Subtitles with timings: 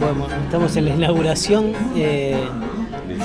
[0.00, 2.42] Bueno, estamos en la inauguración eh,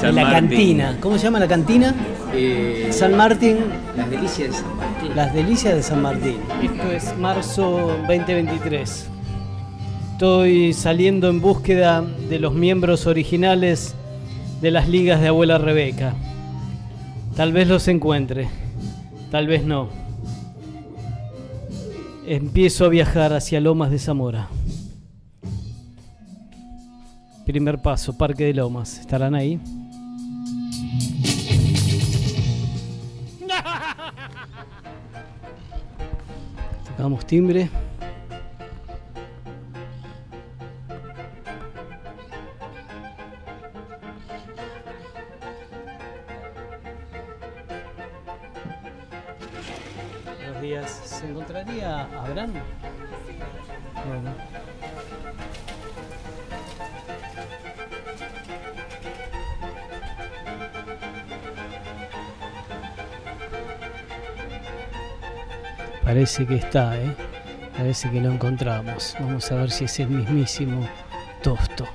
[0.02, 0.98] de la cantina.
[1.00, 1.96] ¿Cómo se llama la cantina?
[2.34, 3.60] Eh, San Martín,
[3.96, 5.16] Las delicias de San Martín.
[5.16, 6.38] las delicias de San Martín.
[6.62, 9.08] Esto es marzo 2023.
[10.12, 13.96] Estoy saliendo en búsqueda de los miembros originales
[14.62, 16.14] de las ligas de abuela Rebeca.
[17.38, 18.50] Tal vez los encuentre,
[19.32, 19.88] tal vez no.
[22.28, 24.50] Empiezo a viajar hacia Lomas de Zamora.
[27.46, 28.98] Primer paso, Parque de Lomas.
[28.98, 29.60] ¿Estarán ahí?
[36.88, 37.70] Tocamos timbre.
[50.26, 50.90] Buenos días.
[51.06, 52.54] ¿Se encontraría Abraham?
[54.08, 54.32] Bueno.
[66.06, 67.16] Parece que está, ¿eh?
[67.76, 69.18] Parece que lo encontramos.
[69.20, 70.88] Vamos a ver si es el mismísimo
[71.42, 71.88] Tosto.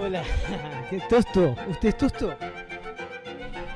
[0.00, 0.22] Hola,
[0.90, 1.54] ¿qué Tosto?
[1.68, 2.34] ¿Usted es Tosto?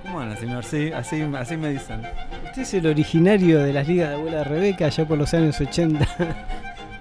[0.05, 0.65] ¿Cómo anda, señor?
[0.65, 2.01] Sí, así, así me dicen.
[2.47, 6.07] Usted es el originario de las ligas de abuela Rebeca allá por los años 80.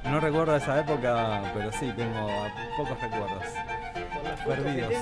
[0.04, 2.30] No recuerdo esa época, pero sí, tengo
[2.78, 3.44] pocos recuerdos.
[4.46, 4.94] Perdidos.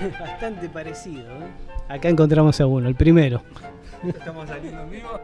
[0.00, 1.26] es bastante parecido.
[1.26, 1.48] ¿eh?
[1.88, 3.42] Acá encontramos a uno, el primero.
[4.06, 5.20] Estamos saliendo en vivo.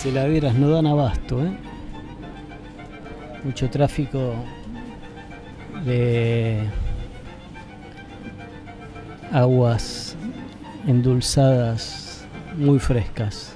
[0.00, 1.52] Las heladeras no dan abasto, ¿eh?
[3.44, 4.34] Mucho tráfico
[5.84, 6.64] de
[9.30, 10.16] aguas
[10.86, 12.24] endulzadas
[12.56, 13.54] muy frescas.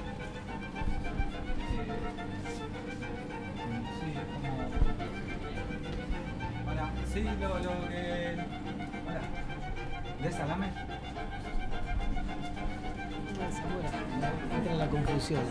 [7.11, 7.71] Sí, lo, lo.
[7.71, 9.21] Hola.
[10.21, 10.84] ¿De salame?
[14.55, 15.41] Entra la confusión.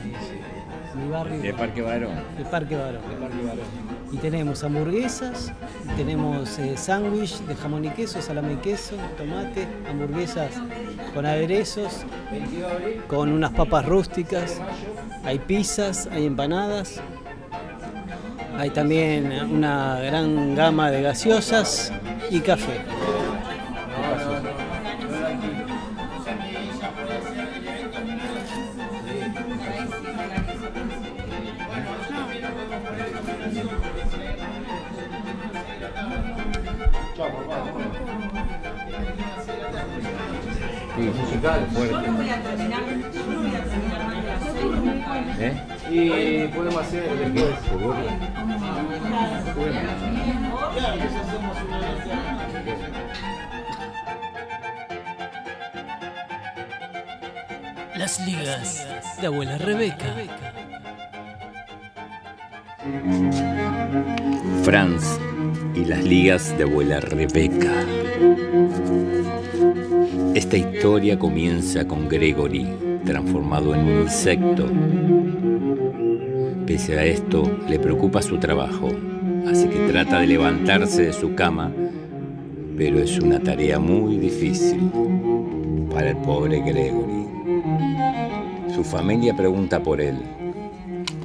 [0.94, 1.40] Mi barrio.
[1.40, 2.12] De Parque Barón.
[2.38, 3.00] El Parque Barón.
[4.12, 5.52] Y tenemos hamburguesas,
[5.96, 10.50] tenemos eh, sándwich de jamón y queso, salame y queso, tomate, hamburguesas
[11.12, 12.04] con aderezos,
[13.08, 14.60] con unas papas rústicas,
[15.24, 17.00] hay pizzas, hay empanadas,
[18.56, 21.92] hay también una gran gama de gaseosas
[22.30, 22.80] y café.
[41.02, 41.96] Musical, fuerte.
[45.38, 45.54] ¿Eh?
[45.90, 47.98] Y podemos hacer el después.
[57.96, 58.86] Las ligas
[59.20, 60.14] de abuela Rebeca.
[64.62, 65.18] Franz
[65.74, 67.72] y las ligas de abuela Rebeca.
[70.34, 72.66] Esta historia comienza con Gregory,
[73.04, 74.68] transformado en un insecto.
[76.66, 78.88] Pese a esto, le preocupa su trabajo,
[79.48, 81.72] así que trata de levantarse de su cama,
[82.76, 84.90] pero es una tarea muy difícil
[85.92, 87.26] para el pobre Gregory.
[88.74, 90.16] Su familia pregunta por él.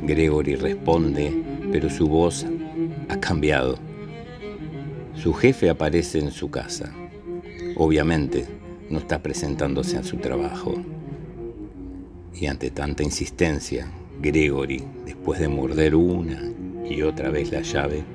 [0.03, 2.45] Gregory responde pero su voz
[3.09, 3.77] ha cambiado.
[5.21, 6.93] Su jefe aparece en su casa.
[7.75, 8.45] Obviamente,
[8.89, 10.75] no está presentándose a su trabajo.
[12.33, 16.41] Y ante tanta insistencia, Gregory, después de morder una
[16.89, 18.05] y otra vez la llave,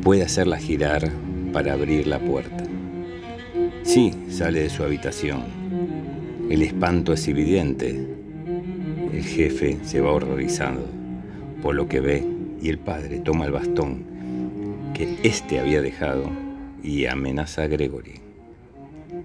[0.00, 1.10] puede hacerla girar
[1.52, 2.62] para abrir la puerta.
[3.82, 5.42] Sí, sale de su habitación.
[6.48, 8.06] El espanto es evidente.
[9.12, 10.86] El jefe se va horrorizando
[11.60, 12.24] por lo que ve
[12.62, 14.09] y el padre toma el bastón
[15.00, 16.30] que éste había dejado
[16.82, 18.20] y amenaza a Gregory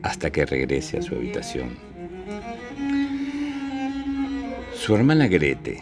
[0.03, 1.71] hasta que regrese a su habitación.
[4.73, 5.81] Su hermana Grete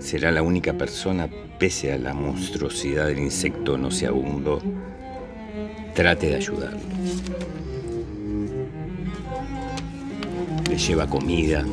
[0.00, 1.28] será la única persona,
[1.60, 4.60] pese a la monstruosidad del insecto no se abundo,
[5.94, 6.80] trate de ayudarlo.
[10.68, 11.64] Le lleva comida,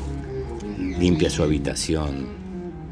[0.78, 2.28] limpia su habitación,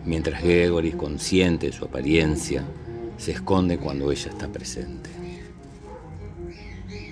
[0.06, 2.64] mientras Gregory, consciente de su apariencia,
[3.20, 5.10] se esconde cuando ella está presente.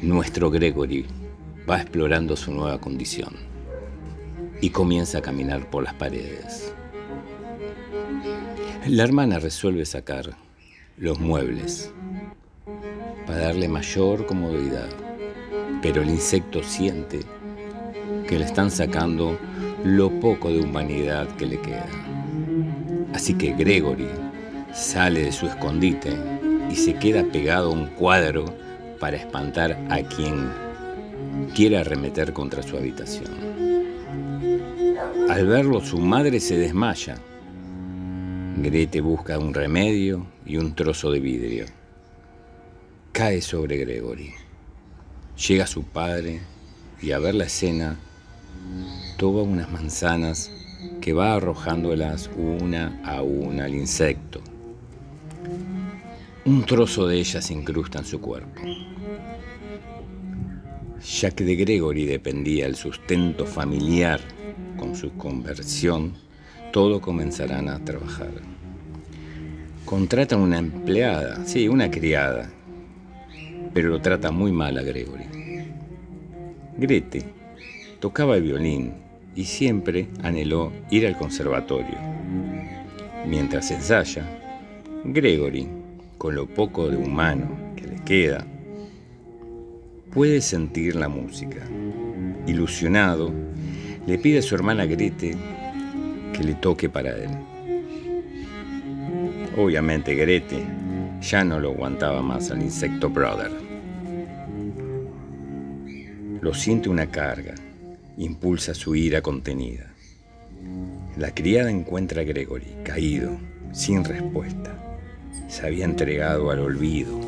[0.02, 1.06] Nuestro Gregory
[1.70, 3.36] va explorando su nueva condición
[4.62, 6.74] y comienza a caminar por las paredes.
[8.88, 10.38] La hermana resuelve sacar
[10.98, 11.92] los muebles
[13.26, 14.88] para darle mayor comodidad,
[15.82, 17.20] pero el insecto siente
[18.30, 19.38] que le están sacando
[19.84, 21.90] lo poco de humanidad que le queda.
[23.14, 24.08] Así que Gregory
[24.78, 26.16] sale de su escondite
[26.72, 28.46] y se queda pegado a un cuadro
[29.00, 30.52] para espantar a quien
[31.56, 33.32] quiera arremeter contra su habitación.
[35.30, 37.18] Al verlo, su madre se desmaya.
[38.58, 41.66] Grete busca un remedio y un trozo de vidrio.
[43.12, 44.34] Cae sobre Gregory.
[45.48, 46.42] Llega su padre
[47.02, 47.98] y a ver la escena,
[49.18, 50.52] toma unas manzanas
[51.02, 54.42] que va arrojándolas una a una al insecto.
[56.48, 58.62] Un trozo de ellas se incrusta en su cuerpo
[61.08, 64.20] ya que de Gregory dependía el sustento familiar
[64.78, 66.14] con su conversión,
[66.72, 68.32] todos comenzarán a trabajar.
[69.86, 72.50] Contratan una empleada, sí, una criada,
[73.74, 75.26] pero lo trata muy mal a Gregory.
[76.78, 77.24] Grete
[78.00, 78.94] tocaba el violín
[79.36, 81.98] y siempre anheló ir al conservatorio.
[83.26, 84.26] Mientras ensaya,
[85.06, 85.68] Gregory,
[86.18, 88.46] con lo poco de humano que le queda,
[90.12, 91.68] puede sentir la música.
[92.48, 93.32] Ilusionado,
[94.06, 95.36] le pide a su hermana Grete
[96.34, 97.30] que le toque para él.
[99.58, 100.64] Obviamente Grete
[101.22, 103.52] ya no lo aguantaba más al insecto brother.
[106.42, 107.56] Lo siente una carga,
[108.18, 109.94] impulsa su ira contenida.
[111.18, 113.38] La criada encuentra a Gregory caído,
[113.72, 114.87] sin respuesta.
[115.48, 117.20] Se había entregado al olvido,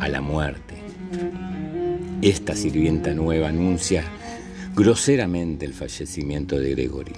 [0.00, 0.74] a la muerte.
[2.22, 4.04] Esta sirvienta nueva anuncia
[4.74, 7.12] groseramente el fallecimiento de Gregory.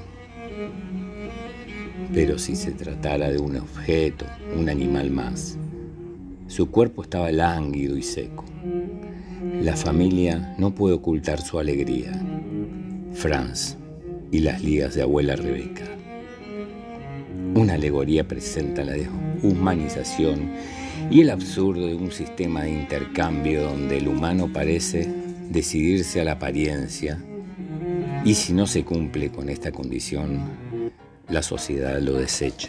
[2.14, 4.26] Pero si se tratara de un objeto,
[4.56, 5.58] un animal más,
[6.46, 8.44] su cuerpo estaba lánguido y seco.
[9.60, 12.12] La familia no puede ocultar su alegría.
[13.12, 13.76] Franz
[14.30, 15.84] y las ligas de abuela Rebeca.
[17.58, 20.52] Una alegoría presenta la deshumanización
[21.10, 25.12] y el absurdo de un sistema de intercambio donde el humano parece
[25.50, 27.20] decidirse a la apariencia
[28.24, 30.38] y si no se cumple con esta condición,
[31.28, 32.68] la sociedad lo desecha.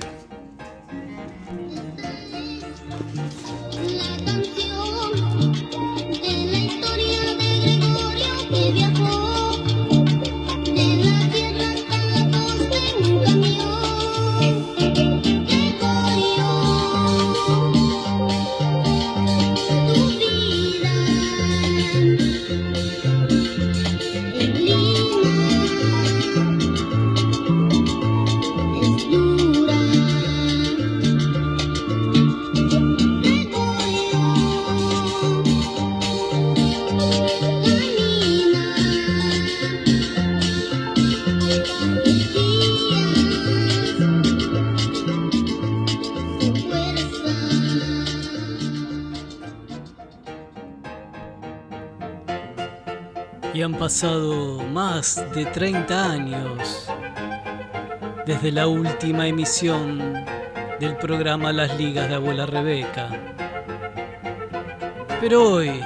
[53.77, 56.87] Pasado más de 30 años
[58.25, 60.23] desde la última emisión
[60.79, 63.09] del programa Las Ligas de Abuela Rebeca.
[65.19, 65.81] Pero hoy,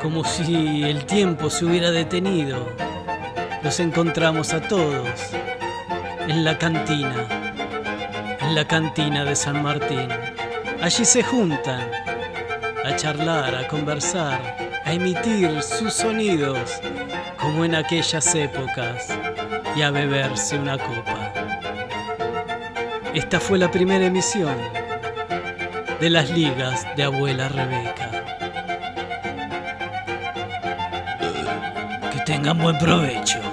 [0.00, 2.68] como si el tiempo se hubiera detenido,
[3.62, 5.08] los encontramos a todos
[6.28, 7.26] en la cantina,
[8.40, 10.08] en la cantina de San Martín.
[10.80, 11.90] Allí se juntan
[12.84, 14.59] a charlar, a conversar,
[14.90, 16.80] a emitir sus sonidos
[17.38, 19.06] como en aquellas épocas
[19.76, 21.32] y a beberse una copa.
[23.14, 24.56] Esta fue la primera emisión
[26.00, 28.10] de las ligas de abuela Rebeca.
[32.10, 33.49] Que tengan buen provecho.